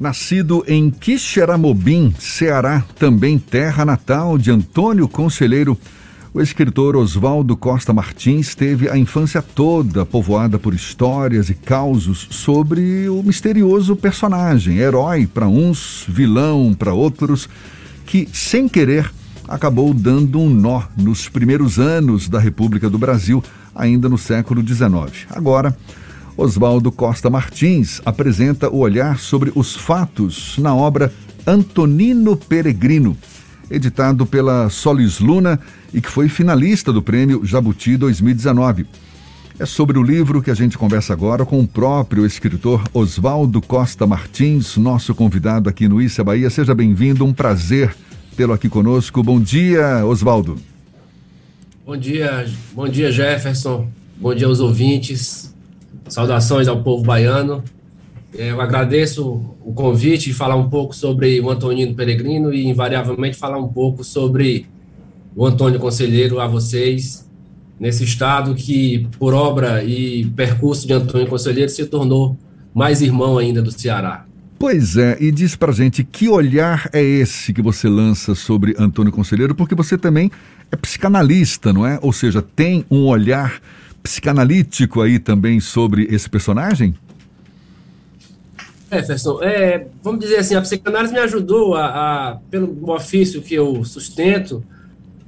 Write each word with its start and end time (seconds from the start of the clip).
Nascido 0.00 0.64
em 0.66 0.90
Quixeramobim, 0.90 2.14
Ceará, 2.18 2.82
também 2.98 3.38
terra 3.38 3.84
natal 3.84 4.38
de 4.38 4.50
Antônio 4.50 5.06
Conselheiro, 5.06 5.76
o 6.32 6.40
escritor 6.40 6.96
Oswaldo 6.96 7.54
Costa 7.54 7.92
Martins 7.92 8.54
teve 8.54 8.88
a 8.88 8.96
infância 8.96 9.42
toda 9.42 10.06
povoada 10.06 10.58
por 10.58 10.72
histórias 10.72 11.50
e 11.50 11.54
causos 11.54 12.28
sobre 12.30 13.10
o 13.10 13.22
misterioso 13.22 13.94
personagem, 13.94 14.78
herói 14.78 15.26
para 15.26 15.46
uns, 15.46 16.06
vilão 16.08 16.72
para 16.72 16.94
outros, 16.94 17.46
que, 18.06 18.26
sem 18.32 18.70
querer, 18.70 19.12
acabou 19.46 19.92
dando 19.92 20.40
um 20.40 20.48
nó 20.48 20.84
nos 20.96 21.28
primeiros 21.28 21.78
anos 21.78 22.26
da 22.26 22.40
República 22.40 22.88
do 22.88 22.96
Brasil, 22.96 23.44
ainda 23.74 24.08
no 24.08 24.16
século 24.16 24.66
XIX. 24.66 25.26
Agora, 25.28 25.76
Oswaldo 26.40 26.90
Costa 26.90 27.28
Martins 27.28 28.00
apresenta 28.02 28.70
o 28.70 28.78
olhar 28.78 29.18
sobre 29.18 29.52
os 29.54 29.76
fatos 29.76 30.56
na 30.56 30.74
obra 30.74 31.12
Antonino 31.46 32.34
Peregrino, 32.34 33.14
editado 33.70 34.24
pela 34.24 34.70
Solis 34.70 35.20
Luna 35.20 35.60
e 35.92 36.00
que 36.00 36.08
foi 36.08 36.30
finalista 36.30 36.94
do 36.94 37.02
prêmio 37.02 37.44
Jabuti 37.44 37.94
2019. 37.94 38.86
É 39.58 39.66
sobre 39.66 39.98
o 39.98 40.02
livro 40.02 40.40
que 40.40 40.50
a 40.50 40.54
gente 40.54 40.78
conversa 40.78 41.12
agora 41.12 41.44
com 41.44 41.60
o 41.60 41.68
próprio 41.68 42.24
escritor 42.24 42.82
Oswaldo 42.94 43.60
Costa 43.60 44.06
Martins, 44.06 44.78
nosso 44.78 45.14
convidado 45.14 45.68
aqui 45.68 45.86
no 45.86 46.00
Issa 46.00 46.24
Bahia. 46.24 46.48
Seja 46.48 46.74
bem-vindo, 46.74 47.22
um 47.22 47.34
prazer 47.34 47.94
tê-lo 48.34 48.54
aqui 48.54 48.70
conosco. 48.70 49.22
Bom 49.22 49.38
dia, 49.38 50.06
Oswaldo. 50.06 50.56
Bom 51.84 51.98
dia, 51.98 52.48
bom 52.72 52.88
dia, 52.88 53.12
Jefferson. 53.12 53.90
Bom 54.16 54.34
dia 54.34 54.46
aos 54.46 54.60
ouvintes. 54.60 55.49
Saudações 56.10 56.68
ao 56.68 56.82
povo 56.82 57.04
baiano. 57.04 57.62
É, 58.36 58.50
eu 58.50 58.60
agradeço 58.60 59.24
o 59.64 59.72
convite 59.72 60.26
de 60.26 60.34
falar 60.34 60.56
um 60.56 60.68
pouco 60.68 60.94
sobre 60.94 61.40
o 61.40 61.50
Antonino 61.50 61.94
Peregrino 61.94 62.52
e, 62.52 62.66
invariavelmente, 62.66 63.36
falar 63.36 63.58
um 63.58 63.68
pouco 63.68 64.04
sobre 64.04 64.66
o 65.34 65.46
Antônio 65.46 65.78
Conselheiro 65.78 66.40
a 66.40 66.46
vocês, 66.46 67.28
nesse 67.78 68.04
estado 68.04 68.54
que, 68.54 69.08
por 69.18 69.32
obra 69.32 69.82
e 69.82 70.26
percurso 70.36 70.86
de 70.86 70.92
Antônio 70.92 71.28
Conselheiro, 71.28 71.70
se 71.70 71.86
tornou 71.86 72.36
mais 72.74 73.00
irmão 73.00 73.38
ainda 73.38 73.62
do 73.62 73.70
Ceará. 73.70 74.26
Pois 74.58 74.96
é, 74.96 75.16
e 75.18 75.32
diz 75.32 75.56
pra 75.56 75.72
gente 75.72 76.04
que 76.04 76.28
olhar 76.28 76.90
é 76.92 77.02
esse 77.02 77.52
que 77.52 77.62
você 77.62 77.88
lança 77.88 78.34
sobre 78.34 78.74
Antônio 78.78 79.10
Conselheiro, 79.12 79.54
porque 79.54 79.74
você 79.74 79.96
também 79.96 80.30
é 80.70 80.76
psicanalista, 80.76 81.72
não 81.72 81.86
é? 81.86 81.98
Ou 82.02 82.12
seja, 82.12 82.42
tem 82.42 82.84
um 82.90 83.06
olhar 83.06 83.60
psicanalítico 84.02 85.00
aí 85.00 85.18
também 85.18 85.60
sobre 85.60 86.04
esse 86.10 86.28
personagem? 86.28 86.94
É, 88.90 88.98
Jefferson, 88.98 89.40
é, 89.42 89.86
vamos 90.02 90.20
dizer 90.20 90.38
assim, 90.38 90.56
a 90.56 90.60
psicanálise 90.60 91.12
me 91.12 91.20
ajudou 91.20 91.74
a, 91.76 91.86
a, 91.86 92.36
pelo 92.50 92.90
ofício 92.90 93.40
que 93.40 93.54
eu 93.54 93.84
sustento, 93.84 94.64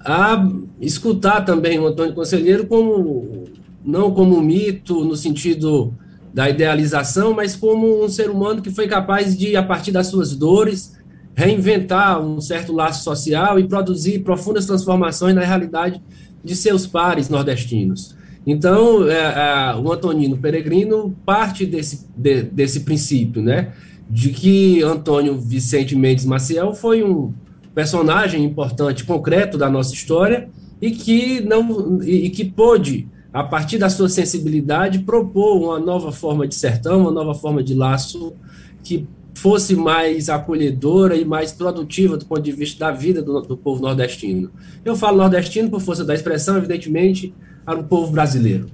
a 0.01 0.49
escutar 0.81 1.43
também 1.43 1.79
o 1.79 1.87
Antônio 1.87 2.13
Conselheiro 2.13 2.67
como 2.67 3.45
não 3.85 4.11
como 4.13 4.37
um 4.37 4.43
mito 4.43 5.05
no 5.05 5.17
sentido 5.17 5.95
da 6.35 6.49
idealização, 6.49 7.35
mas 7.35 7.55
como 7.55 8.05
um 8.05 8.09
ser 8.09 8.31
humano 8.31 8.63
que 8.63 8.71
foi 8.71 8.89
capaz 8.89 9.37
de, 9.37 9.55
a 9.55 9.63
partir 9.63 9.93
das 9.93 10.07
suas 10.09 10.35
dores, 10.35 10.99
reinventar 11.35 12.21
um 12.21 12.41
certo 12.41 12.73
laço 12.73 13.05
social 13.05 13.59
e 13.59 13.69
produzir 13.69 14.21
profundas 14.21 14.67
transformações 14.67 15.35
na 15.35 15.45
realidade 15.45 16.03
de 16.43 16.57
seus 16.57 16.87
pares 16.87 17.29
nordestinos. 17.29 18.17
Então, 18.47 19.09
é, 19.09 19.15
é, 19.15 19.77
o 19.77 19.93
Antonino 19.93 20.37
Peregrino 20.37 21.17
parte 21.25 21.65
desse, 21.65 22.07
de, 22.17 22.43
desse 22.43 22.81
princípio, 22.81 23.41
né? 23.41 23.73
De 24.11 24.31
que 24.31 24.83
Antônio 24.83 25.39
Vicente 25.39 25.95
Mendes 25.95 26.25
Maciel 26.25 26.75
foi 26.75 27.03
um 27.03 27.33
personagem 27.75 28.45
importante, 28.45 29.05
concreto 29.05 29.57
da 29.57 29.71
nossa 29.71 29.95
história 29.95 30.49
e 30.81 30.91
que 30.91 31.41
não 31.41 32.03
e, 32.03 32.27
e 32.27 32.31
que 32.31 32.45
pôde, 32.45 33.09
a 33.33 33.45
partir 33.45 33.79
da 33.79 33.89
sua 33.89 34.09
sensibilidade, 34.09 34.99
propor 35.01 35.57
uma 35.57 35.79
nova 35.79 36.13
forma 36.13 36.47
de 36.47 36.55
sertão, 36.55 37.03
uma 37.03 37.13
nova 37.13 37.35
forma 37.35 37.63
de 37.63 37.75
laço 37.75 38.35
que 38.83 39.07
fosse 39.35 39.75
mais 39.75 40.29
acolhedora 40.29 41.17
e 41.17 41.25
mais 41.25 41.53
produtiva 41.53 42.19
do 42.19 42.27
ponto 42.27 42.43
de 42.43 42.53
vista 42.53 42.79
da 42.85 42.93
vida 42.93 43.23
do, 43.23 43.41
do 43.41 43.57
povo 43.57 43.81
nordestino. 43.81 44.51
Eu 44.85 44.95
falo 44.95 45.17
nordestino 45.17 45.71
por 45.71 45.81
força 45.81 46.05
da 46.05 46.15
expressão, 46.15 46.59
evidentemente, 46.59 47.33
para 47.65 47.79
o 47.79 47.85
povo 47.85 48.13
brasileiro. 48.13 48.67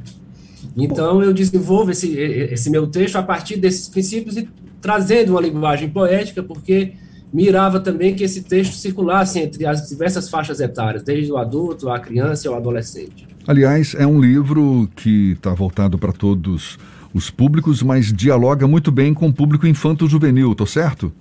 Então, 0.76 1.22
eu 1.22 1.32
desenvolvo 1.32 1.90
esse, 1.90 2.16
esse 2.16 2.70
meu 2.70 2.86
texto 2.86 3.16
a 3.16 3.22
partir 3.22 3.56
desses 3.56 3.88
princípios 3.88 4.36
e 4.36 4.48
trazendo 4.80 5.30
uma 5.30 5.40
linguagem 5.40 5.88
poética, 5.88 6.42
porque 6.42 6.94
mirava 7.32 7.80
também 7.80 8.14
que 8.14 8.24
esse 8.24 8.42
texto 8.42 8.74
circulasse 8.74 9.38
entre 9.38 9.66
as 9.66 9.88
diversas 9.88 10.30
faixas 10.30 10.60
etárias, 10.60 11.02
desde 11.02 11.30
o 11.32 11.36
adulto, 11.36 11.90
a 11.90 11.98
criança 11.98 12.46
e 12.46 12.50
o 12.50 12.54
adolescente. 12.54 13.26
Aliás, 13.46 13.94
é 13.98 14.06
um 14.06 14.20
livro 14.20 14.88
que 14.94 15.32
está 15.32 15.52
voltado 15.52 15.98
para 15.98 16.12
todos 16.12 16.78
os 17.12 17.30
públicos, 17.30 17.82
mas 17.82 18.12
dialoga 18.12 18.66
muito 18.66 18.92
bem 18.92 19.12
com 19.12 19.28
o 19.28 19.32
público 19.32 19.66
infanto-juvenil, 19.66 20.54
tô 20.54 20.66
certo? 20.66 21.12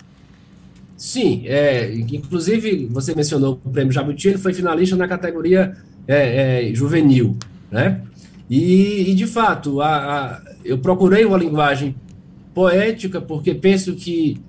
Sim, 0.96 1.44
é, 1.46 1.94
inclusive 1.94 2.88
você 2.92 3.14
mencionou 3.14 3.62
o 3.64 3.70
prêmio 3.70 3.94
Jabuti, 3.94 4.30
ele 4.30 4.38
foi 4.38 4.54
finalista 4.54 4.96
na 4.96 5.08
categoria 5.08 5.76
é, 6.08 6.70
é, 6.70 6.76
juvenil 6.76 7.38
né? 7.72 8.02
E, 8.50 9.12
e 9.12 9.16
de 9.16 9.28
fato, 9.28 9.82
a, 9.82 9.88
a, 9.98 10.42
eu 10.64 10.78
procurei 10.78 11.26
uma 11.26 11.38
linguagem 11.38 11.96
poética 12.54 13.20
porque 13.20 13.54
penso 13.54 13.94
que 13.96 14.42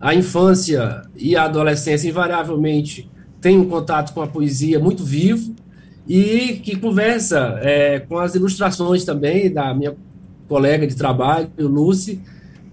a 0.00 0.14
infância 0.14 1.02
e 1.16 1.36
a 1.36 1.44
adolescência 1.44 2.08
invariavelmente 2.08 3.08
têm 3.40 3.58
um 3.58 3.68
contato 3.68 4.12
com 4.12 4.22
a 4.22 4.26
poesia 4.26 4.78
muito 4.78 5.04
vivo 5.04 5.54
e 6.08 6.60
que 6.62 6.76
conversa 6.76 7.58
é, 7.62 8.00
com 8.00 8.18
as 8.18 8.34
ilustrações 8.34 9.04
também 9.04 9.52
da 9.52 9.72
minha 9.74 9.94
colega 10.48 10.86
de 10.86 10.96
trabalho, 10.96 11.48
Lucy, 11.58 12.20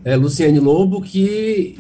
é, 0.04 0.16
Luciane 0.16 0.60
Lobo, 0.60 1.02
que 1.02 1.78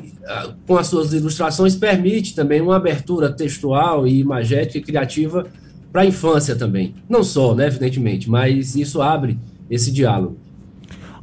com 0.67 0.77
as 0.77 0.87
suas 0.87 1.11
ilustrações 1.13 1.75
permite 1.75 2.35
também 2.35 2.61
uma 2.61 2.75
abertura 2.75 3.31
textual 3.31 4.07
e 4.07 4.19
imagética 4.19 4.77
e 4.77 4.81
criativa 4.81 5.47
para 5.91 6.01
a 6.01 6.05
infância 6.05 6.55
também. 6.55 6.93
Não 7.07 7.23
só, 7.23 7.55
né, 7.55 7.67
evidentemente, 7.67 8.29
mas 8.29 8.75
isso 8.75 9.01
abre 9.01 9.37
esse 9.69 9.91
diálogo. 9.91 10.37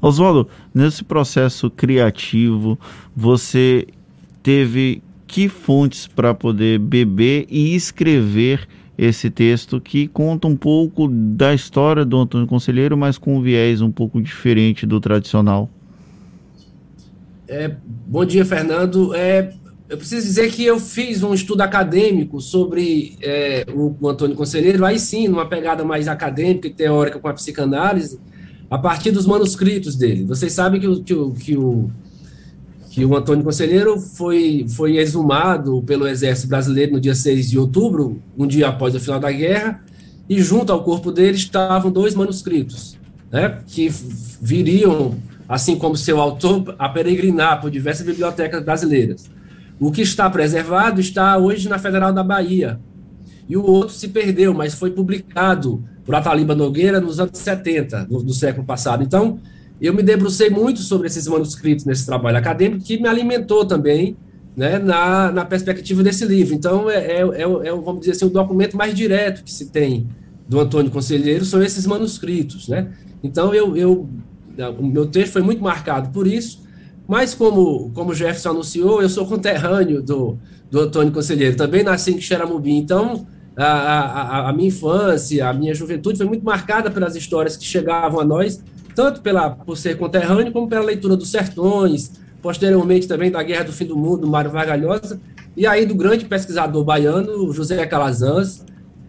Oswaldo, 0.00 0.48
nesse 0.74 1.02
processo 1.02 1.70
criativo, 1.70 2.78
você 3.14 3.86
teve 4.42 5.02
que 5.26 5.48
fontes 5.48 6.06
para 6.06 6.34
poder 6.34 6.78
beber 6.78 7.46
e 7.50 7.74
escrever 7.74 8.68
esse 8.96 9.28
texto 9.28 9.80
que 9.80 10.08
conta 10.08 10.46
um 10.46 10.56
pouco 10.56 11.08
da 11.08 11.52
história 11.52 12.04
do 12.04 12.18
Antônio 12.18 12.46
Conselheiro, 12.46 12.96
mas 12.96 13.18
com 13.18 13.36
um 13.36 13.42
viés 13.42 13.80
um 13.82 13.90
pouco 13.90 14.22
diferente 14.22 14.86
do 14.86 15.00
tradicional? 15.00 15.68
É, 17.48 17.74
bom 18.06 18.24
dia, 18.24 18.44
Fernando. 18.44 19.14
É, 19.14 19.52
eu 19.88 19.96
preciso 19.96 20.26
dizer 20.26 20.50
que 20.50 20.64
eu 20.64 20.80
fiz 20.80 21.22
um 21.22 21.32
estudo 21.32 21.60
acadêmico 21.60 22.40
sobre 22.40 23.16
é, 23.22 23.64
o, 23.72 23.94
o, 24.00 24.08
Antônio 24.08 24.34
Conselheiro, 24.34 24.84
aí 24.84 24.98
sim, 24.98 25.28
numa 25.28 25.46
pegada 25.46 25.84
mais 25.84 26.08
acadêmica 26.08 26.66
e 26.66 26.72
teórica 26.72 27.20
com 27.20 27.28
a 27.28 27.32
psicanálise, 27.32 28.18
a 28.68 28.76
partir 28.76 29.12
dos 29.12 29.26
manuscritos 29.26 29.94
dele. 29.94 30.24
Vocês 30.24 30.52
sabem 30.52 30.80
que 30.80 30.88
o, 30.88 31.02
que 31.04 31.14
o, 31.14 31.30
que 31.32 31.56
o, 31.56 31.90
que 32.90 33.04
o 33.04 33.16
Antônio 33.16 33.44
Conselheiro 33.44 34.00
foi, 34.00 34.66
foi 34.68 34.96
exumado 34.96 35.80
pelo 35.82 36.08
Exército 36.08 36.48
Brasileiro 36.48 36.92
no 36.92 37.00
dia 37.00 37.14
6 37.14 37.50
de 37.50 37.58
outubro, 37.58 38.20
um 38.36 38.46
dia 38.46 38.68
após 38.68 38.92
o 38.92 38.98
final 38.98 39.20
da 39.20 39.30
guerra, 39.30 39.84
e 40.28 40.42
junto 40.42 40.72
ao 40.72 40.82
corpo 40.82 41.12
dele 41.12 41.36
estavam 41.36 41.92
dois 41.92 42.12
manuscritos, 42.12 42.98
né, 43.30 43.60
que 43.68 43.88
viriam, 44.42 45.14
assim 45.48 45.76
como 45.76 45.96
seu 45.96 46.20
autor, 46.20 46.74
a 46.76 46.88
peregrinar 46.88 47.60
por 47.60 47.70
diversas 47.70 48.04
bibliotecas 48.04 48.64
brasileiras. 48.64 49.35
O 49.78 49.90
que 49.90 50.02
está 50.02 50.28
preservado 50.30 51.00
está 51.00 51.36
hoje 51.36 51.68
na 51.68 51.78
Federal 51.78 52.12
da 52.12 52.22
Bahia. 52.22 52.80
E 53.48 53.56
o 53.56 53.62
outro 53.62 53.94
se 53.94 54.08
perdeu, 54.08 54.52
mas 54.52 54.74
foi 54.74 54.90
publicado 54.90 55.84
por 56.04 56.14
Ataliba 56.14 56.54
Nogueira 56.54 57.00
nos 57.00 57.20
anos 57.20 57.38
70 57.38 58.06
do, 58.06 58.22
do 58.22 58.32
século 58.32 58.64
passado. 58.64 59.02
Então, 59.02 59.38
eu 59.80 59.92
me 59.92 60.02
debrucei 60.02 60.48
muito 60.48 60.80
sobre 60.80 61.06
esses 61.06 61.26
manuscritos 61.26 61.84
nesse 61.84 62.06
trabalho 62.06 62.38
acadêmico, 62.38 62.82
que 62.84 63.00
me 63.00 63.08
alimentou 63.08 63.64
também 63.64 64.16
né, 64.56 64.78
na, 64.78 65.30
na 65.30 65.44
perspectiva 65.44 66.02
desse 66.02 66.24
livro. 66.24 66.54
Então, 66.54 66.88
é, 66.88 66.96
é, 66.96 67.20
é, 67.20 67.42
é, 67.42 67.72
vamos 67.72 68.00
dizer 68.00 68.12
assim, 68.12 68.24
o 68.24 68.30
documento 68.30 68.76
mais 68.76 68.94
direto 68.94 69.44
que 69.44 69.52
se 69.52 69.66
tem 69.66 70.08
do 70.48 70.58
Antônio 70.58 70.90
Conselheiro 70.90 71.44
são 71.44 71.62
esses 71.62 71.86
manuscritos. 71.86 72.68
Né? 72.68 72.90
Então, 73.22 73.54
eu, 73.54 73.76
eu, 73.76 74.08
o 74.78 74.86
meu 74.86 75.06
texto 75.06 75.34
foi 75.34 75.42
muito 75.42 75.62
marcado 75.62 76.08
por 76.10 76.26
isso, 76.26 76.65
mas 77.06 77.34
como, 77.34 77.90
como 77.92 78.10
o 78.10 78.14
Jefferson 78.14 78.50
anunciou, 78.50 79.00
eu 79.00 79.08
sou 79.08 79.26
conterrâneo 79.26 80.02
do, 80.02 80.38
do 80.70 80.80
Antônio 80.80 81.12
Conselheiro, 81.12 81.56
também 81.56 81.82
nasci 81.82 82.12
em 82.12 82.20
Xeramubim, 82.20 82.76
então 82.76 83.26
a, 83.56 83.64
a, 83.64 84.50
a, 84.50 84.52
minha 84.52 84.68
infância, 84.68 85.48
a 85.48 85.52
minha 85.52 85.74
juventude 85.74 86.18
foi 86.18 86.26
muito 86.26 86.44
marcada 86.44 86.90
pelas 86.90 87.16
histórias 87.16 87.56
que 87.56 87.64
chegavam 87.64 88.20
a 88.20 88.24
nós, 88.24 88.62
tanto 88.94 89.20
pela, 89.20 89.50
por 89.50 89.76
ser 89.76 89.96
conterrâneo, 89.96 90.52
como 90.52 90.68
pela 90.68 90.84
leitura 90.84 91.16
dos 91.16 91.30
sertões, 91.30 92.12
posteriormente 92.42 93.06
também 93.06 93.30
da 93.30 93.42
Guerra 93.42 93.64
do 93.64 93.72
Fim 93.72 93.86
do 93.86 93.96
Mundo, 93.96 94.26
Mário 94.26 94.50
Vargalhosa, 94.50 95.20
e 95.56 95.66
aí 95.66 95.86
do 95.86 95.94
grande 95.94 96.24
pesquisador 96.24 96.84
baiano, 96.84 97.52
José 97.52 97.86
Calazans, 97.86 98.64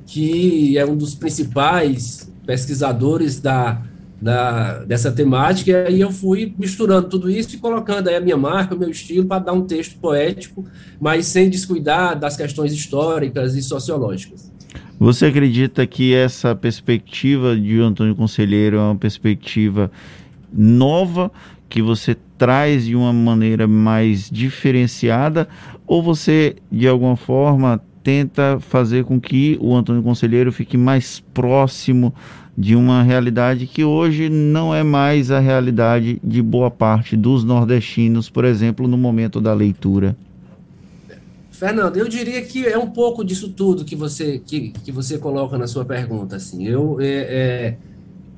que 0.06 0.78
é 0.78 0.86
um 0.86 0.96
dos 0.96 1.14
principais 1.14 2.32
pesquisadores 2.46 3.42
da, 3.42 3.82
da, 4.22 4.80
dessa 4.80 5.12
temática, 5.12 5.72
e 5.72 5.76
aí 5.76 6.02
eu 6.02 6.12
fui 6.12 6.54
misturando 6.58 7.08
tudo 7.08 7.30
isso 7.30 7.56
e 7.56 7.60
colocando 7.60 8.08
aí 8.08 8.16
a 8.16 8.22
minha 8.22 8.38
marca, 8.38 8.76
o 8.76 8.80
meu 8.80 8.90
estilo, 8.90 9.26
para 9.26 9.40
dar 9.40 9.54
um 9.54 9.62
texto 9.62 10.00
poético, 10.00 10.66
mas 11.00 11.28
sem 11.28 11.50
descuidar 11.50 12.20
das 12.20 12.36
questões 12.36 12.74
históricas 12.74 13.56
e 13.56 13.62
sociológicas. 13.62 14.52
Você 15.00 15.28
acredita 15.28 15.86
que 15.86 16.14
essa 16.14 16.56
perspectiva 16.56 17.56
de 17.56 17.80
Antônio 17.80 18.16
Conselheiro 18.16 18.78
é 18.78 18.80
uma 18.80 18.96
perspectiva 18.96 19.92
nova 20.52 21.32
que 21.70 21.82
você 21.82 22.16
traz 22.38 22.86
de 22.86 22.96
uma 22.96 23.14
maneira 23.14 23.68
mais 23.68 24.30
diferenciada 24.30 25.48
ou 25.86 26.02
você 26.02 26.56
de 26.72 26.88
alguma 26.88 27.16
forma 27.16 27.82
tenta 28.08 28.58
fazer 28.62 29.04
com 29.04 29.20
que 29.20 29.58
o 29.60 29.76
Antônio 29.76 30.02
Conselheiro 30.02 30.50
fique 30.50 30.78
mais 30.78 31.22
próximo 31.34 32.14
de 32.58 32.74
uma 32.74 33.04
realidade 33.04 33.68
que 33.68 33.84
hoje 33.84 34.30
não 34.30 34.74
é 34.74 34.82
mais 34.82 35.30
a 35.30 35.40
realidade 35.40 36.18
de 36.24 36.42
boa 36.42 36.72
parte 36.72 37.18
dos 37.18 37.44
nordestinos, 37.44 38.30
por 38.30 38.46
exemplo, 38.46 38.88
no 38.88 38.98
momento 38.98 39.42
da 39.42 39.54
leitura? 39.54 40.16
Fernando, 41.52 41.98
eu 41.98 42.08
diria 42.08 42.42
que 42.44 42.66
é 42.66 42.78
um 42.78 42.88
pouco 42.90 43.26
disso 43.26 43.50
tudo 43.50 43.84
que 43.84 43.94
você 43.96 44.40
que, 44.40 44.70
que 44.86 44.92
você 44.94 45.18
coloca 45.18 45.58
na 45.58 45.68
sua 45.68 45.84
pergunta. 45.84 46.38
Assim, 46.38 46.66
eu 46.66 47.02
é, 47.02 47.08
é, 47.10 47.78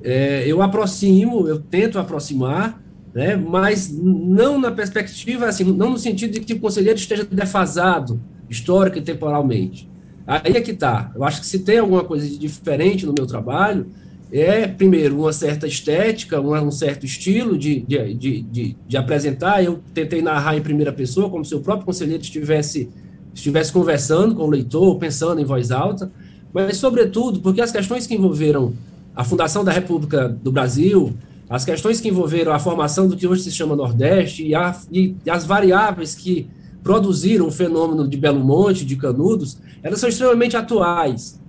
é, 0.01 0.43
eu 0.47 0.63
aproximo, 0.63 1.47
eu 1.47 1.59
tento 1.59 1.99
aproximar, 1.99 2.81
né, 3.13 3.35
mas 3.35 3.95
não 3.95 4.59
na 4.59 4.71
perspectiva, 4.71 5.45
assim, 5.45 5.63
não 5.63 5.91
no 5.91 5.97
sentido 5.99 6.33
de 6.33 6.39
que 6.39 6.53
o 6.53 6.59
conselheiro 6.59 6.97
esteja 6.97 7.23
defasado 7.23 8.19
histórico 8.49 8.97
e 8.97 9.01
temporalmente. 9.01 9.89
Aí 10.25 10.57
é 10.57 10.61
que 10.61 10.71
está. 10.71 11.11
Eu 11.15 11.23
acho 11.23 11.41
que 11.41 11.47
se 11.47 11.59
tem 11.59 11.79
alguma 11.79 12.03
coisa 12.03 12.27
de 12.27 12.37
diferente 12.37 13.05
no 13.05 13.13
meu 13.13 13.25
trabalho, 13.25 13.87
é, 14.31 14.67
primeiro, 14.67 15.19
uma 15.19 15.33
certa 15.33 15.65
estética, 15.65 16.39
um, 16.39 16.53
um 16.53 16.71
certo 16.71 17.05
estilo 17.05 17.57
de, 17.57 17.79
de, 17.79 18.13
de, 18.13 18.41
de, 18.41 18.77
de 18.87 18.97
apresentar. 18.97 19.63
Eu 19.63 19.79
tentei 19.93 20.21
narrar 20.21 20.55
em 20.55 20.61
primeira 20.61 20.93
pessoa, 20.93 21.29
como 21.29 21.43
se 21.43 21.55
o 21.55 21.61
próprio 21.61 21.85
conselheiro 21.85 22.21
estivesse, 22.21 22.89
estivesse 23.33 23.71
conversando 23.71 24.35
com 24.35 24.43
o 24.43 24.49
leitor, 24.49 24.97
pensando 24.99 25.41
em 25.41 25.45
voz 25.45 25.71
alta, 25.71 26.11
mas, 26.53 26.77
sobretudo, 26.77 27.39
porque 27.39 27.61
as 27.61 27.71
questões 27.71 28.05
que 28.05 28.15
envolveram 28.15 28.73
a 29.15 29.23
fundação 29.23 29.63
da 29.63 29.71
República 29.71 30.29
do 30.29 30.51
Brasil, 30.51 31.13
as 31.49 31.65
questões 31.65 31.99
que 31.99 32.07
envolveram 32.07 32.53
a 32.53 32.59
formação 32.59 33.07
do 33.07 33.17
que 33.17 33.25
hoje 33.25 33.43
se 33.43 33.51
chama 33.51 33.75
Nordeste 33.75 34.45
e, 34.45 34.53
a, 34.53 34.75
e 34.91 35.15
as 35.27 35.43
variáveis 35.43 36.13
que 36.13 36.47
produziram 36.89 37.45
o 37.45 37.51
fenômeno 37.51 38.07
de 38.07 38.17
Belo 38.17 38.43
Monte, 38.43 38.83
de 38.83 38.95
Canudos, 38.95 39.59
elas 39.83 39.99
são 39.99 40.09
extremamente 40.09 40.57
atuais. 40.57 41.39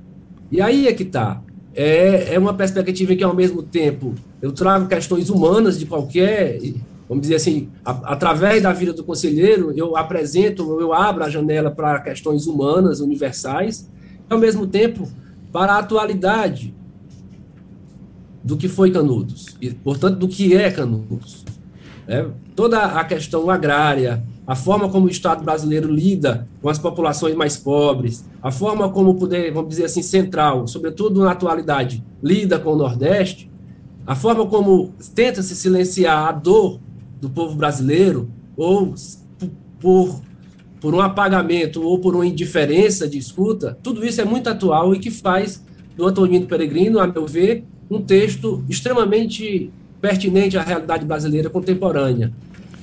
E 0.53 0.61
aí 0.61 0.87
é 0.87 0.93
que 0.93 1.03
está. 1.03 1.43
É, 1.75 2.35
é 2.35 2.39
uma 2.39 2.53
perspectiva 2.53 3.17
que, 3.17 3.25
ao 3.25 3.35
mesmo 3.35 3.63
tempo, 3.63 4.15
eu 4.43 4.53
trago 4.53 4.87
questões 4.87 5.31
humanas 5.31 5.79
de 5.79 5.87
qualquer, 5.87 6.61
vamos 7.09 7.23
dizer 7.23 7.37
assim, 7.37 7.71
a, 7.83 8.13
através 8.13 8.63
da 8.63 8.71
vida 8.75 8.93
do 8.93 9.03
conselheiro, 9.03 9.73
eu 9.75 9.97
apresento, 9.97 10.79
eu 10.79 10.93
abro 10.93 11.25
a 11.25 11.31
janela 11.31 11.71
para 11.71 11.99
questões 12.01 12.47
humanas, 12.47 13.01
universais, 13.01 13.89
e, 14.29 14.35
ao 14.35 14.39
mesmo 14.39 14.67
tempo, 14.67 15.09
para 15.51 15.73
a 15.73 15.79
atualidade, 15.79 16.75
do 18.45 18.59
que 18.59 18.69
foi 18.69 18.91
Canudos, 18.91 19.57
e, 19.59 19.71
portanto, 19.71 20.19
do 20.19 20.29
que 20.29 20.55
é 20.55 20.71
Canudos. 20.71 21.47
É, 22.11 22.27
toda 22.57 22.87
a 22.87 23.05
questão 23.05 23.49
agrária, 23.49 24.21
a 24.45 24.57
forma 24.57 24.89
como 24.89 25.07
o 25.07 25.09
Estado 25.09 25.45
brasileiro 25.45 25.89
lida 25.89 26.49
com 26.61 26.69
as 26.69 26.77
populações 26.77 27.37
mais 27.37 27.57
pobres, 27.57 28.29
a 28.43 28.51
forma 28.51 28.89
como 28.89 29.11
o 29.11 29.15
poder, 29.15 29.53
vamos 29.53 29.71
dizer 29.71 29.85
assim, 29.85 30.03
central, 30.03 30.67
sobretudo 30.67 31.23
na 31.23 31.31
atualidade, 31.31 32.03
lida 32.21 32.59
com 32.59 32.73
o 32.73 32.77
Nordeste, 32.77 33.49
a 34.05 34.17
forma 34.17 34.45
como 34.45 34.93
tenta 35.15 35.41
se 35.41 35.55
silenciar 35.55 36.27
a 36.27 36.33
dor 36.33 36.81
do 37.21 37.31
povo 37.31 37.55
brasileiro, 37.55 38.29
ou 38.57 38.93
por, 39.79 40.21
por 40.81 40.93
um 40.93 41.01
apagamento 41.01 41.81
ou 41.81 42.01
por 42.01 42.17
uma 42.17 42.27
indiferença 42.27 43.07
de 43.07 43.19
escuta, 43.19 43.79
tudo 43.85 44.05
isso 44.05 44.21
é 44.21 44.25
muito 44.25 44.51
atual 44.51 44.93
e 44.93 44.99
que 44.99 45.13
faz 45.13 45.65
do 45.97 46.09
Antonino 46.09 46.47
Peregrino, 46.47 46.99
a 46.99 47.07
meu 47.07 47.25
ver, 47.25 47.65
um 47.89 48.03
texto 48.03 48.65
extremamente 48.69 49.71
pertinente 50.01 50.57
à 50.57 50.63
realidade 50.63 51.05
brasileira 51.05 51.51
contemporânea. 51.51 52.33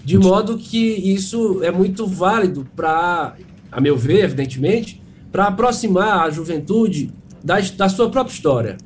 De 0.04 0.18
modo 0.18 0.58
que 0.58 0.78
isso 0.78 1.62
é 1.64 1.72
muito 1.72 2.08
válido 2.08 2.66
para, 2.76 3.36
a 3.72 3.82
meu 3.82 3.98
ver, 3.98 4.24
evidentemente, 4.24 5.02
para 5.32 5.48
aproximar 5.48 6.26
a 6.26 6.30
juventude 6.30 7.12
da, 7.44 7.60
da 7.60 7.90
sua 7.90 8.10
própria 8.10 8.34
história, 8.34 8.78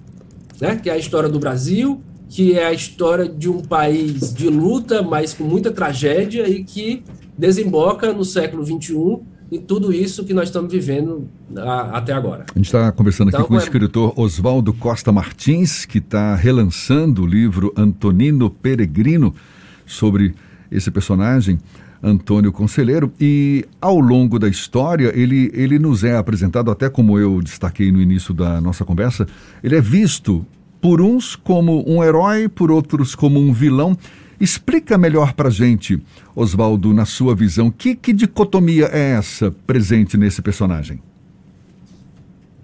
né? 0.59 0.75
que 0.75 0.89
é 0.89 0.93
a 0.93 0.97
história 0.97 1.29
do 1.29 1.39
Brasil, 1.39 2.01
que 2.27 2.57
é 2.57 2.65
a 2.65 2.73
história 2.73 3.27
de 3.27 3.49
um 3.49 3.61
país 3.61 4.33
de 4.33 4.47
luta, 4.47 5.01
mas 5.03 5.33
com 5.33 5.43
muita 5.43 5.71
tragédia 5.71 6.47
e 6.49 6.63
que 6.63 7.03
desemboca 7.37 8.13
no 8.13 8.23
século 8.23 8.65
XXI 8.65 9.19
e 9.51 9.59
tudo 9.59 9.91
isso 9.91 10.23
que 10.23 10.33
nós 10.33 10.47
estamos 10.47 10.71
vivendo 10.71 11.27
a, 11.57 11.97
até 11.97 12.13
agora. 12.13 12.45
A 12.55 12.57
gente 12.57 12.67
está 12.67 12.89
conversando 12.93 13.27
então, 13.27 13.41
aqui 13.41 13.49
com 13.49 13.55
é... 13.55 13.57
o 13.57 13.61
escritor 13.61 14.13
Oswaldo 14.17 14.73
Costa 14.73 15.11
Martins, 15.11 15.83
que 15.83 15.97
está 15.97 16.35
relançando 16.35 17.23
o 17.23 17.27
livro 17.27 17.73
Antonino 17.75 18.49
Peregrino 18.49 19.35
sobre 19.85 20.33
esse 20.71 20.89
personagem. 20.89 21.59
Antônio 22.03 22.51
Conselheiro, 22.51 23.13
e 23.19 23.63
ao 23.79 23.99
longo 23.99 24.39
da 24.39 24.49
história 24.49 25.11
ele, 25.15 25.51
ele 25.53 25.77
nos 25.77 26.03
é 26.03 26.17
apresentado, 26.17 26.71
até 26.71 26.89
como 26.89 27.19
eu 27.19 27.39
destaquei 27.43 27.91
no 27.91 28.01
início 28.01 28.33
da 28.33 28.59
nossa 28.59 28.83
conversa, 28.83 29.27
ele 29.63 29.75
é 29.75 29.81
visto 29.81 30.43
por 30.81 30.99
uns 30.99 31.35
como 31.35 31.87
um 31.87 32.03
herói, 32.03 32.49
por 32.49 32.71
outros 32.71 33.13
como 33.13 33.39
um 33.39 33.53
vilão, 33.53 33.95
Explica 34.41 34.97
melhor 34.97 35.33
para 35.33 35.51
gente, 35.51 36.01
Oswaldo, 36.35 36.91
na 36.95 37.05
sua 37.05 37.35
visão, 37.35 37.69
que, 37.69 37.93
que 37.93 38.11
dicotomia 38.11 38.89
é 38.91 39.11
essa 39.11 39.51
presente 39.67 40.17
nesse 40.17 40.41
personagem? 40.41 40.99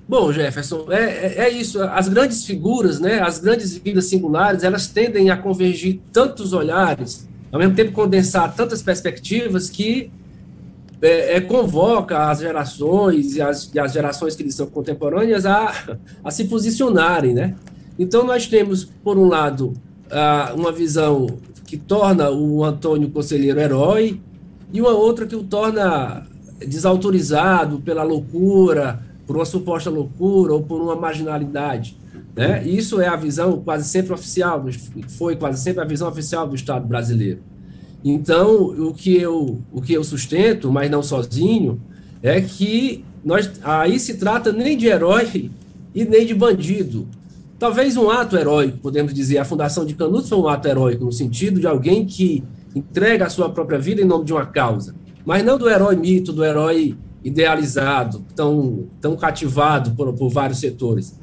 Bom, 0.10 0.34
Jefferson, 0.34 0.88
é, 0.90 1.04
é, 1.04 1.36
é, 1.38 1.50
isso. 1.52 1.80
As 1.84 2.10
grandes 2.10 2.44
figuras, 2.46 3.00
né, 3.00 3.20
as 3.22 3.38
grandes 3.38 3.78
vidas 3.78 4.06
singulares, 4.06 4.64
elas 4.64 4.88
tendem 4.88 5.30
a 5.30 5.38
convergir 5.38 6.00
tantos 6.12 6.52
olhares, 6.52 7.28
ao 7.52 7.60
mesmo 7.60 7.76
tempo 7.76 7.92
condensar 7.92 8.56
tantas 8.56 8.82
perspectivas 8.82 9.70
que 9.70 10.10
é, 11.00 11.36
é, 11.36 11.42
convoca 11.42 12.32
as 12.32 12.40
gerações 12.40 13.36
e 13.36 13.42
as, 13.42 13.70
e 13.72 13.80
as, 13.80 13.94
gerações 13.94 14.36
que 14.36 14.42
lhes 14.42 14.56
são 14.56 14.66
contemporâneas 14.66 15.46
a, 15.46 16.00
a 16.24 16.32
se 16.32 16.46
posicionarem, 16.46 17.36
né? 17.36 17.54
Então 18.00 18.26
nós 18.26 18.48
temos, 18.48 18.84
por 18.84 19.16
um 19.16 19.28
lado, 19.28 19.76
uma 20.56 20.72
visão 20.72 21.28
que 21.68 21.78
torna 21.78 22.32
o 22.32 22.64
Antônio 22.64 23.12
Conselheiro 23.12 23.60
herói, 23.60 24.20
e 24.74 24.82
uma 24.82 24.92
outra 24.92 25.28
que 25.28 25.36
o 25.36 25.44
torna 25.44 26.26
desautorizado 26.66 27.80
pela 27.80 28.04
loucura, 28.04 29.04
por 29.28 29.36
uma 29.36 29.46
suposta 29.46 29.90
loucura 29.90 30.54
ou 30.54 30.64
por 30.64 30.82
uma 30.82 30.96
marginalidade. 30.96 31.98
Né? 32.36 32.66
Isso 32.66 33.02
é 33.02 33.08
a 33.08 33.16
visão 33.18 33.62
quase 33.62 33.88
sempre 33.88 34.14
oficial, 34.14 34.66
foi 35.10 35.36
quase 35.36 35.62
sempre 35.62 35.84
a 35.84 35.86
visão 35.86 36.08
oficial 36.08 36.48
do 36.48 36.56
Estado 36.56 36.88
brasileiro. 36.88 37.42
Então, 38.04 38.68
o 38.68 38.94
que 38.94 39.16
eu, 39.18 39.60
o 39.72 39.82
que 39.82 39.94
eu 39.94 40.04
sustento, 40.04 40.72
mas 40.72 40.90
não 40.90 41.04
sozinho, 41.04 41.82
é 42.24 42.40
que 42.40 43.04
nós, 43.26 43.52
aí 43.62 44.00
se 44.00 44.16
trata 44.16 44.54
nem 44.54 44.78
de 44.78 44.88
herói 44.88 45.52
e 45.94 46.06
nem 46.06 46.26
de 46.26 46.34
bandido. 46.34 47.08
Talvez 47.60 47.98
um 47.98 48.10
ato 48.10 48.38
heróico, 48.38 48.78
podemos 48.78 49.14
dizer, 49.14 49.40
a 49.40 49.46
fundação 49.46 49.84
de 49.84 49.96
Canudos 49.96 50.30
foi 50.30 50.38
um 50.38 50.48
ato 50.48 50.68
heróico, 50.68 51.04
no 51.04 51.12
sentido 51.12 51.60
de 51.60 51.66
alguém 51.66 52.06
que 52.06 52.44
entrega 52.76 53.26
a 53.26 53.30
sua 53.30 53.50
própria 53.50 53.80
vida 53.80 54.02
em 54.02 54.06
nome 54.06 54.26
de 54.26 54.34
uma 54.34 54.46
causa, 54.46 54.96
mas 55.26 55.44
não 55.44 55.58
do 55.58 55.68
herói 55.68 55.96
mito, 55.96 56.32
do 56.32 56.46
herói 56.46 56.96
idealizado, 57.24 58.24
tão, 58.36 58.86
tão 59.02 59.16
cativado 59.16 59.92
por, 59.92 60.14
por 60.14 60.30
vários 60.30 60.60
setores. 60.60 61.18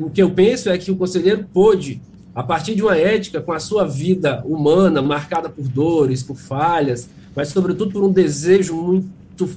O 0.00 0.10
que 0.10 0.22
eu 0.22 0.30
penso 0.30 0.70
é 0.70 0.78
que 0.78 0.92
o 0.92 0.96
conselheiro 0.96 1.44
pôde, 1.52 2.00
a 2.34 2.42
partir 2.42 2.76
de 2.76 2.82
uma 2.82 2.96
ética 2.96 3.40
com 3.40 3.52
a 3.52 3.58
sua 3.58 3.84
vida 3.84 4.42
humana, 4.46 5.02
marcada 5.02 5.48
por 5.48 5.66
dores, 5.66 6.22
por 6.22 6.36
falhas, 6.36 7.08
mas 7.34 7.48
sobretudo 7.48 7.90
por 7.90 8.04
um 8.04 8.12
desejo 8.12 8.74
muito 8.76 9.48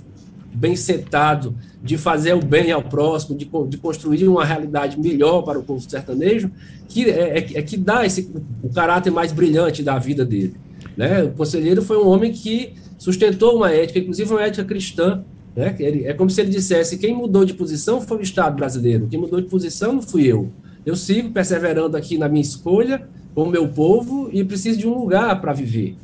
bem 0.54 0.75
setado 0.75 1.56
de 1.84 1.98
fazer 1.98 2.34
o 2.34 2.44
bem 2.44 2.72
ao 2.72 2.82
próximo, 2.82 3.38
de, 3.38 3.50
de 3.70 3.77
construir 3.77 4.27
uma 4.27 4.44
realidade 4.44 5.00
melhor 5.00 5.42
para 5.44 5.60
o 5.60 5.63
povo 5.63 5.88
sertanejo, 5.88 6.51
que 6.88 7.10
é, 7.10 7.38
é, 7.38 7.38
é, 7.38 7.62
que 7.62 7.77
dá 7.77 8.06
esse, 8.06 8.32
o 8.63 8.70
caráter 8.70 9.12
mais 9.12 9.32
brilhante 9.32 9.84
da 9.84 9.98
vida 10.00 10.25
dele. 10.25 10.56
Né? 10.96 11.24
O 11.24 11.32
conselheiro 11.32 11.82
foi 11.82 11.98
um 11.98 12.08
homem 12.08 12.32
que 12.32 12.74
sustentou 12.98 13.56
uma 13.56 13.72
ética, 13.72 14.00
inclusive 14.00 14.32
uma 14.32 14.42
ética 14.44 14.66
cristã. 14.66 15.24
Né? 15.56 15.75
Ele, 15.80 16.06
é 16.06 16.13
como 16.13 16.30
se 16.30 16.42
ele 16.42 16.50
dissesse: 16.50 16.98
quem 16.98 17.16
mudou 17.16 17.46
de 17.46 17.54
posição 17.54 18.01
foi 18.01 18.18
o 18.18 18.22
Estado 18.22 18.56
brasileiro, 18.56 19.08
quem 19.08 19.20
mudou 19.20 19.39
de 19.39 19.48
posição 19.48 19.94
não 19.94 20.01
fui 20.01 20.25
eu. 20.25 20.50
Eu 20.86 20.96
sigo 20.96 21.32
perseverando 21.32 21.98
aqui 21.98 22.18
na 22.18 22.30
minha 22.30 22.42
escolha 22.42 23.08
com 23.36 23.44
o 23.44 23.50
meu 23.50 23.68
povo 23.68 24.30
e 24.34 24.44
preciso 24.44 24.80
de 24.80 24.88
um 24.88 24.98
lugar 24.98 25.39
para 25.39 25.54
viver. 25.54 25.96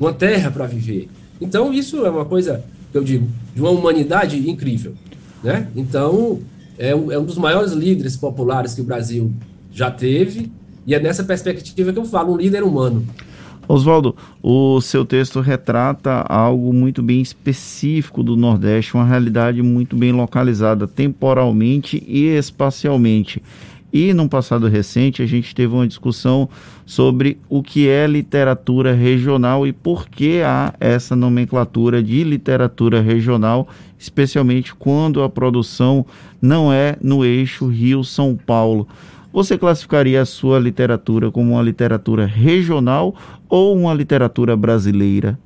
uma 0.00 0.12
terra 0.12 0.50
para 0.50 0.66
viver. 0.66 1.08
Então, 1.40 1.72
isso 1.72 2.04
é 2.04 2.10
uma 2.10 2.24
coisa, 2.24 2.64
eu 2.96 3.04
digo, 3.04 3.28
de 3.54 3.60
uma 3.60 3.70
humanidade 3.70 4.48
incrível. 4.48 4.94
Né? 5.42 5.68
Então, 5.76 6.40
é 6.78 6.94
um, 6.94 7.10
é 7.12 7.18
um 7.18 7.24
dos 7.24 7.38
maiores 7.38 7.72
líderes 7.72 8.16
populares 8.16 8.74
que 8.74 8.80
o 8.80 8.84
Brasil 8.84 9.32
já 9.72 9.90
teve, 9.90 10.50
e 10.86 10.94
é 10.94 11.00
nessa 11.00 11.24
perspectiva 11.24 11.92
que 11.92 11.98
eu 11.98 12.04
falo, 12.04 12.34
um 12.34 12.36
líder 12.36 12.62
humano. 12.62 13.04
Oswaldo, 13.68 14.14
o 14.40 14.80
seu 14.80 15.04
texto 15.04 15.40
retrata 15.40 16.24
algo 16.28 16.72
muito 16.72 17.02
bem 17.02 17.20
específico 17.20 18.22
do 18.22 18.36
Nordeste, 18.36 18.94
uma 18.94 19.04
realidade 19.04 19.60
muito 19.60 19.96
bem 19.96 20.12
localizada 20.12 20.86
temporalmente 20.86 22.02
e 22.06 22.26
espacialmente. 22.28 23.42
E 23.98 24.12
no 24.12 24.28
passado 24.28 24.68
recente 24.68 25.22
a 25.22 25.26
gente 25.26 25.54
teve 25.54 25.72
uma 25.72 25.88
discussão 25.88 26.50
sobre 26.84 27.38
o 27.48 27.62
que 27.62 27.88
é 27.88 28.06
literatura 28.06 28.92
regional 28.92 29.66
e 29.66 29.72
por 29.72 30.06
que 30.06 30.42
há 30.42 30.74
essa 30.78 31.16
nomenclatura 31.16 32.02
de 32.02 32.22
literatura 32.22 33.00
regional, 33.00 33.66
especialmente 33.98 34.74
quando 34.74 35.22
a 35.22 35.30
produção 35.30 36.04
não 36.42 36.70
é 36.70 36.98
no 37.00 37.24
eixo 37.24 37.68
Rio-São 37.68 38.36
Paulo. 38.36 38.86
Você 39.32 39.56
classificaria 39.56 40.20
a 40.20 40.26
sua 40.26 40.58
literatura 40.58 41.30
como 41.30 41.52
uma 41.52 41.62
literatura 41.62 42.26
regional 42.26 43.14
ou 43.48 43.74
uma 43.74 43.94
literatura 43.94 44.54
brasileira? 44.54 45.38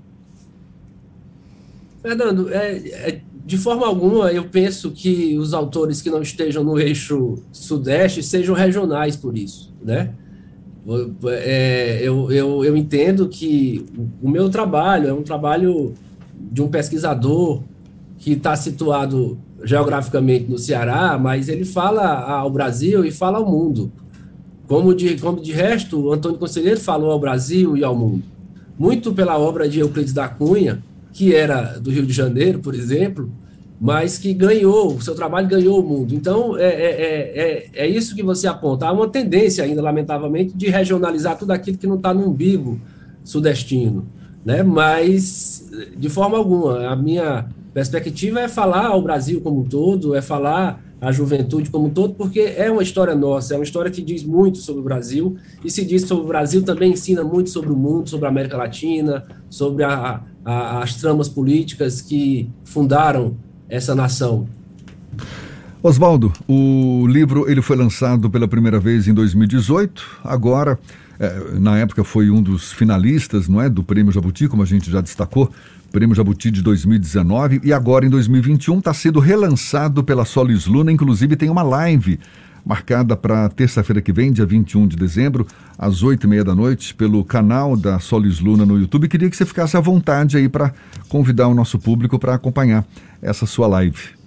Fernando, 2.03 2.49
é, 2.53 2.79
é 2.89 3.21
de 3.51 3.59
forma 3.59 3.85
alguma, 3.85 4.31
eu 4.31 4.45
penso 4.45 4.93
que 4.93 5.37
os 5.37 5.53
autores 5.53 6.01
que 6.01 6.09
não 6.09 6.23
estejam 6.23 6.63
no 6.63 6.79
eixo 6.79 7.43
sudeste 7.51 8.23
sejam 8.23 8.55
regionais 8.55 9.17
por 9.17 9.37
isso, 9.37 9.75
né? 9.83 10.11
É, 11.27 11.99
eu, 12.01 12.31
eu, 12.31 12.65
eu 12.65 12.77
entendo 12.77 13.29
que 13.29 13.85
o 14.23 14.31
meu 14.31 14.49
trabalho 14.49 15.09
é 15.09 15.13
um 15.13 15.25
trabalho 15.25 15.95
de 16.33 16.63
um 16.63 16.69
pesquisador 16.69 17.61
que 18.19 18.35
está 18.35 18.55
situado 18.55 19.37
geograficamente 19.65 20.49
no 20.49 20.57
Ceará, 20.57 21.19
mas 21.19 21.49
ele 21.49 21.65
fala 21.65 22.07
ao 22.07 22.51
Brasil 22.51 23.05
e 23.05 23.11
fala 23.11 23.39
ao 23.39 23.51
mundo. 23.51 23.91
Como 24.69 24.95
de, 24.95 25.17
como 25.17 25.41
de 25.41 25.51
resto, 25.51 26.13
Antônio 26.13 26.39
Conselheiro 26.39 26.79
falou 26.79 27.11
ao 27.11 27.19
Brasil 27.19 27.77
e 27.77 27.83
ao 27.83 27.97
mundo. 27.97 28.23
Muito 28.79 29.13
pela 29.13 29.37
obra 29.37 29.69
de 29.69 29.81
Euclides 29.81 30.13
da 30.13 30.29
Cunha, 30.29 30.85
que 31.13 31.35
era 31.35 31.79
do 31.79 31.91
Rio 31.91 32.07
de 32.07 32.13
Janeiro, 32.13 32.61
por 32.61 32.75
exemplo, 32.75 33.31
mas 33.81 34.19
que 34.19 34.35
ganhou, 34.35 34.95
o 34.95 35.01
seu 35.01 35.15
trabalho 35.15 35.49
ganhou 35.49 35.81
o 35.81 35.83
mundo. 35.83 36.15
Então, 36.15 36.57
é, 36.59 36.67
é, 36.67 37.71
é, 37.75 37.87
é 37.87 37.89
isso 37.89 38.15
que 38.15 38.23
você 38.23 38.47
aponta. 38.47 38.87
Há 38.87 38.93
uma 38.93 39.09
tendência 39.09 39.65
ainda, 39.65 39.81
lamentavelmente, 39.81 40.53
de 40.55 40.69
regionalizar 40.69 41.39
tudo 41.39 41.53
aquilo 41.53 41.79
que 41.79 41.87
não 41.87 41.97
está 41.97 42.13
no 42.13 42.29
umbigo 42.29 42.79
sudestino. 43.25 44.07
Né? 44.45 44.63
Mas, 44.63 45.71
de 45.97 46.11
forma 46.11 46.37
alguma, 46.37 46.89
a 46.89 46.95
minha 46.95 47.49
perspectiva 47.73 48.41
é 48.41 48.49
falar 48.49 48.87
ao 48.87 49.01
Brasil 49.01 49.41
como 49.41 49.61
um 49.61 49.65
todo, 49.65 50.15
é 50.15 50.21
falar 50.21 50.85
à 51.01 51.11
juventude 51.11 51.71
como 51.71 51.87
um 51.87 51.91
todo, 51.91 52.13
porque 52.15 52.41
é 52.41 52.71
uma 52.71 52.83
história 52.83 53.15
nossa, 53.15 53.55
é 53.55 53.57
uma 53.57 53.65
história 53.65 53.91
que 53.91 54.03
diz 54.03 54.23
muito 54.23 54.59
sobre 54.59 54.83
o 54.83 54.85
Brasil, 54.85 55.37
e 55.65 55.71
se 55.71 55.85
diz 55.85 56.03
sobre 56.03 56.25
o 56.25 56.29
Brasil 56.29 56.63
também 56.63 56.93
ensina 56.93 57.25
muito 57.25 57.49
sobre 57.49 57.73
o 57.73 57.77
mundo, 57.77 58.11
sobre 58.11 58.27
a 58.27 58.29
América 58.29 58.59
Latina, 58.59 59.25
sobre 59.49 59.85
a, 59.85 60.23
a, 60.45 60.83
as 60.83 60.97
tramas 60.97 61.29
políticas 61.29 62.01
que 62.01 62.49
fundaram 62.65 63.37
essa 63.69 63.95
nação. 63.95 64.49
Oswaldo, 65.83 66.33
o 66.47 67.07
livro 67.07 67.51
ele 67.51 67.63
foi 67.63 67.77
lançado 67.77 68.29
pela 68.29 68.47
primeira 68.47 68.79
vez 68.79 69.09
em 69.09 69.15
2018. 69.15 70.21
Agora, 70.23 70.79
é, 71.19 71.59
na 71.59 71.79
época 71.79 72.05
foi 72.05 72.31
um 72.31 72.43
dos 72.43 72.73
finalistas, 72.73 73.49
não 73.49 73.61
é, 73.63 73.69
do 73.69 73.83
Prêmio 73.83 74.13
Jabuti, 74.13 74.47
como 74.47 74.63
a 74.63 74.67
gente 74.67 74.91
já 74.91 75.01
destacou, 75.01 75.51
Prêmio 75.91 76.15
Jabuti 76.15 76.51
de 76.51 76.63
2019 76.63 77.63
e 77.65 77.73
agora 77.73 78.07
em 78.07 78.11
2021 78.11 78.79
está 78.79 78.95
sendo 78.95 79.19
relançado 79.19 80.05
pela 80.05 80.25
Solis 80.25 80.67
Luna. 80.67 80.93
Inclusive 80.93 81.35
tem 81.35 81.51
uma 81.51 81.63
live 81.63 82.21
marcada 82.65 83.17
para 83.17 83.49
terça-feira 83.49 84.01
que 84.01 84.13
vem, 84.13 84.33
dia 84.33 84.47
21 84.47 84.87
de 84.87 84.97
dezembro, 84.97 85.47
às 85.79 86.03
oito 86.03 86.27
e 86.27 86.31
meia 86.31 86.45
da 86.45 86.55
noite, 86.55 86.95
pelo 86.95 87.25
canal 87.25 87.77
da 87.77 87.99
Solis 87.99 88.41
Luna 88.41 88.65
no 88.67 88.79
YouTube. 88.79 89.09
Queria 89.09 89.29
que 89.29 89.37
você 89.37 89.47
ficasse 89.47 89.77
à 89.77 89.81
vontade 89.81 90.37
aí 90.37 90.49
para 90.49 90.73
convidar 91.09 91.49
o 91.49 91.55
nosso 91.55 91.79
público 91.79 92.19
para 92.19 92.35
acompanhar 92.35 92.87
essa 93.23 93.47
sua 93.47 93.67
live. 93.67 94.21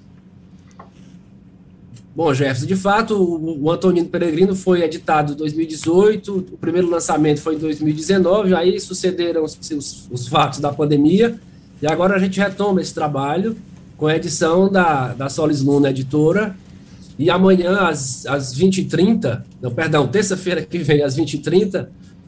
Bom, 2.15 2.31
Jefferson, 2.31 2.67
de 2.67 2.75
fato, 2.75 3.15
o, 3.17 3.71
Antonino 3.71 4.07
Peregrino 4.07 4.55
foi 4.55 4.83
editado 4.83 5.33
em 5.33 5.35
2018, 5.35 6.37
o 6.53 6.57
primeiro 6.57 6.87
lançamento 6.87 7.41
foi 7.41 7.55
em 7.55 7.57
2019, 7.57 8.53
aí 8.53 8.79
sucederam 8.79 9.43
os, 9.43 9.57
os, 9.71 10.07
os 10.11 10.27
fatos 10.27 10.59
da 10.59 10.71
pandemia, 10.71 11.39
e 11.81 11.87
agora 11.87 12.15
a 12.15 12.19
gente 12.19 12.39
retoma 12.39 12.81
esse 12.81 12.93
trabalho 12.93 13.57
com 13.97 14.05
a 14.05 14.15
edição 14.15 14.71
da, 14.71 15.13
da 15.13 15.27
Solis 15.27 15.63
Luna 15.63 15.89
Editora, 15.89 16.55
e 17.17 17.29
amanhã, 17.29 17.88
às, 17.88 18.25
às 18.25 18.58
20h30, 18.58 19.43
não, 19.62 19.72
perdão, 19.72 20.08
terça-feira 20.08 20.62
que 20.63 20.79
vem, 20.79 21.03
às 21.03 21.17
20h30, 21.17 21.88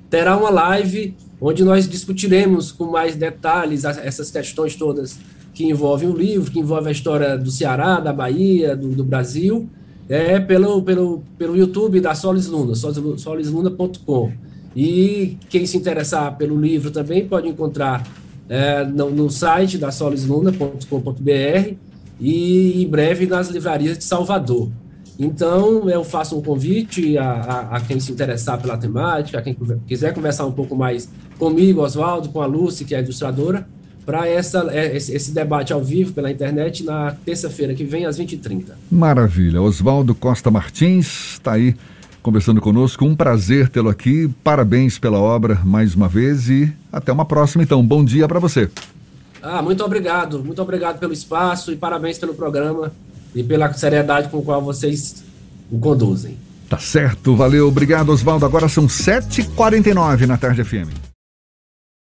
terá 0.10 0.38
uma 0.38 0.50
live 0.50 1.16
onde 1.42 1.64
nós 1.64 1.88
discutiremos 1.90 2.72
com 2.72 2.86
mais 2.86 3.16
detalhes 3.16 3.84
essas 3.84 4.32
questões 4.32 4.76
todas 4.76 5.18
que 5.54 5.66
envolvem 5.66 6.10
o 6.10 6.16
livro, 6.16 6.52
que 6.52 6.60
envolve 6.60 6.90
a 6.90 6.92
história 6.92 7.38
do 7.38 7.50
Ceará, 7.50 8.00
da 8.00 8.14
Bahia, 8.14 8.76
do, 8.76 8.90
do 8.90 9.04
Brasil, 9.04 9.68
é 10.08 10.40
pelo, 10.40 10.82
pelo, 10.84 11.24
pelo 11.38 11.56
YouTube 11.56 12.00
da 12.00 12.14
Solis 12.14 12.48
Luna, 12.48 12.76
solisluna.com. 12.76 14.32
E 14.76 15.38
quem 15.50 15.66
se 15.66 15.78
interessar 15.78 16.38
pelo 16.38 16.60
livro 16.60 16.92
também 16.92 17.26
pode 17.26 17.48
encontrar 17.48 18.06
é, 18.48 18.84
no, 18.84 19.10
no, 19.10 19.30
site 19.30 19.78
da 19.78 19.92
solisluna.com.br 19.92 21.76
e 22.20 22.84
em 22.84 22.88
breve 22.88 23.26
nas 23.26 23.50
livrarias 23.50 23.98
de 23.98 24.04
Salvador. 24.04 24.70
Então, 25.18 25.90
eu 25.90 26.04
faço 26.04 26.38
um 26.38 26.42
convite 26.42 27.18
a, 27.18 27.24
a, 27.24 27.78
a, 27.78 27.82
quem 27.82 28.00
se 28.00 28.12
interessar 28.12 28.62
pela 28.62 28.78
temática, 28.78 29.40
a 29.40 29.42
quem 29.42 29.56
quiser 29.88 30.14
conversar 30.14 30.46
um 30.46 30.52
pouco 30.52 30.76
mais 30.76 31.10
comigo, 31.40 31.82
Oswaldo, 31.82 32.30
com 32.30 32.42
a 32.42 32.46
Lucy, 32.46 32.84
que 32.84 32.94
é 32.94 33.02
ilustradora, 33.02 33.66
para 34.06 34.28
é, 34.28 34.40
esse 34.96 35.32
debate 35.32 35.74
ao 35.74 35.84
vivo 35.84 36.14
pela 36.14 36.30
internet 36.30 36.84
na 36.84 37.12
terça-feira 37.26 37.74
que 37.74 37.84
vem, 37.84 38.06
às 38.06 38.20
20h30. 38.20 38.66
Maravilha. 38.92 39.62
Oswaldo 39.62 40.14
Costa 40.14 40.52
Martins 40.52 41.34
está 41.34 41.54
aí 41.54 41.76
conversando 42.22 42.62
conosco. 42.62 43.06
Um 43.06 43.16
prazer 43.16 43.70
tê-lo 43.70 43.90
aqui. 43.90 44.30
Parabéns 44.44 45.00
pela 45.00 45.20
obra 45.20 45.62
mais 45.64 45.96
uma 45.96 46.08
vez 46.08 46.50
e 46.50 46.72
até 46.92 47.12
uma 47.12 47.26
próxima. 47.26 47.64
Então, 47.64 47.84
bom 47.84 48.04
dia 48.04 48.28
para 48.28 48.40
você. 48.40 48.70
Ah, 49.46 49.62
muito 49.62 49.84
obrigado. 49.84 50.44
Muito 50.44 50.60
obrigado 50.60 50.98
pelo 50.98 51.14
espaço 51.14 51.72
e 51.72 51.76
parabéns 51.76 52.18
pelo 52.18 52.34
programa 52.34 52.92
e 53.36 53.44
pela 53.44 53.72
seriedade 53.74 54.30
com 54.30 54.40
a 54.40 54.42
qual 54.42 54.62
vocês 54.62 55.24
o 55.72 55.78
conduzem. 55.78 56.36
Tá 56.68 56.80
certo, 56.80 57.36
valeu, 57.36 57.68
obrigado 57.68 58.10
Oswaldo. 58.10 58.44
Agora 58.44 58.68
são 58.68 58.88
7h49 58.88 60.26
na 60.26 60.36
tarde 60.36 60.64
FM. 60.64 61.05